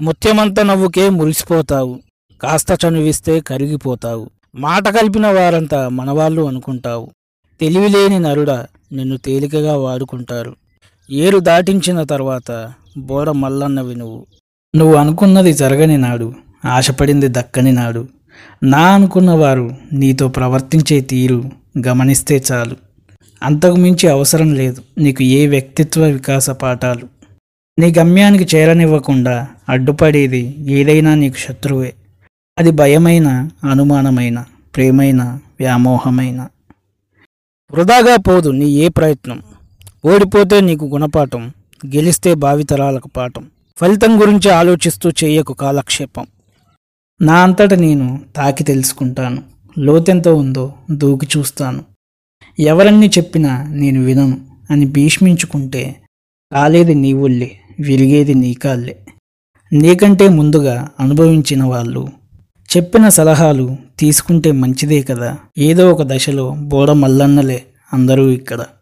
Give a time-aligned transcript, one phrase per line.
[0.00, 2.00] ముత్యమంత నవ్వుకే మురిసిపోతావు.
[2.42, 4.30] కాస్త చనువిస్తే కరిగిపోతావు.
[4.54, 7.10] మాట కలిపిన వారంతా మనవాళ్ళు అనుకుంటావు.
[7.60, 8.50] తెలివిలేని నరుడ
[8.92, 10.56] నిన్ను తేలికగా వాడుకుంటారు.
[11.10, 14.26] ఏరు దాటించిన తర్వాత బోర మల్లన్నవి నువ్వు.
[14.76, 16.34] నువ్వు అనుకున్నది జరగని నాడు
[16.64, 18.08] ఆశపడింది దక్కని నాడు.
[18.62, 21.44] నా అనుకున్నవారు నీతో ప్రవర్తించే తీరు
[21.86, 22.76] గమనిస్తే చాలు.
[23.42, 24.82] అంతకు మించి అవసరం లేదు.
[24.98, 27.23] నీకు ఏ వ్యక్తిత్వ వికాస పాఠాలు
[27.78, 31.94] నీ గమ్యానికి చేరనివ్వకుండా అడ్డుపడేది ఏదైనా నీకు శత్రువే.
[32.58, 34.44] అది భయమైన అనుమానమైన
[34.76, 35.22] ప్రేమైన
[35.60, 36.48] వ్యామోహమైన.
[37.72, 39.42] వృధాగా పోదు నీ ఏ ప్రయత్నం.
[40.04, 41.52] ఓడిపోతే నీకు గుణపాఠం
[41.86, 43.46] గెలిస్తే భావితరాలకు పాఠం.
[43.76, 46.26] ఫలితం గురించి ఆలోచిస్తూ చేయకు కాలక్షేపం.
[47.22, 49.42] నా అంతట నేను తాకి తెలుసుకుంటాను.
[49.78, 51.84] లోతెంత ఉందో దూకి చూస్తాను.
[52.60, 55.96] ఎవరన్నీ చెప్పినా నేను వినను అని భీష్మించుకుంటే
[56.52, 58.96] రాలేదు నీ ఒళ్ళే విరిగేది నీ కాళ్ళే.
[59.72, 62.08] నీకంటే ముందుగా అనుభవించిన వాళ్ళు
[62.76, 65.38] చెప్పిన సలహాలు తీసుకుంటే మంచిదే కదా.
[65.58, 67.62] ఏదో ఒక దశలో బోడ మల్లన్నలే
[67.92, 68.64] అందరూ ఇక్కడ.